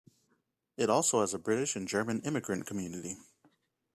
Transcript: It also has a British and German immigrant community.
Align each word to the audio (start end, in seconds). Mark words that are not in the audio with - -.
It 0.77 0.89
also 0.89 1.21
has 1.21 1.31
a 1.35 1.37
British 1.37 1.75
and 1.75 1.87
German 1.87 2.21
immigrant 2.23 2.65
community. 2.65 3.17